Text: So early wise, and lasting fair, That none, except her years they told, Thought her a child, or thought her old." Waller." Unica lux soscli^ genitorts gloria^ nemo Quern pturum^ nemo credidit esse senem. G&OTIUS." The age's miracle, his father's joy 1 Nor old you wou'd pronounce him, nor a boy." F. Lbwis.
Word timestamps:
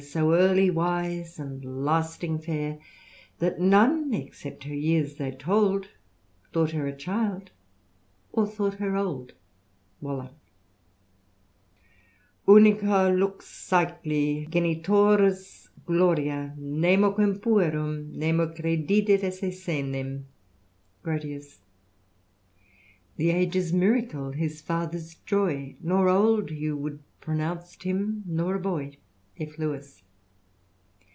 So 0.09 0.33
early 0.33 0.71
wise, 0.71 1.37
and 1.37 1.63
lasting 1.85 2.39
fair, 2.39 2.79
That 3.37 3.59
none, 3.61 4.11
except 4.15 4.63
her 4.63 4.73
years 4.73 5.15
they 5.15 5.29
told, 5.31 5.89
Thought 6.51 6.71
her 6.71 6.87
a 6.87 6.97
child, 6.97 7.51
or 8.33 8.47
thought 8.47 8.73
her 8.73 8.97
old." 8.97 9.33
Waller." 10.01 10.31
Unica 12.47 13.13
lux 13.15 13.45
soscli^ 13.69 14.49
genitorts 14.49 15.69
gloria^ 15.87 16.57
nemo 16.57 17.11
Quern 17.11 17.37
pturum^ 17.39 18.11
nemo 18.13 18.47
credidit 18.53 19.23
esse 19.23 19.41
senem. 19.65 20.23
G&OTIUS." 21.05 21.59
The 23.17 23.29
age's 23.29 23.71
miracle, 23.71 24.31
his 24.31 24.61
father's 24.61 25.13
joy 25.13 25.75
1 25.77 25.77
Nor 25.81 26.09
old 26.09 26.49
you 26.49 26.75
wou'd 26.75 27.01
pronounce 27.21 27.75
him, 27.83 28.23
nor 28.25 28.55
a 28.55 28.59
boy." 28.59 28.97
F. 29.39 29.55
Lbwis. 29.57 30.03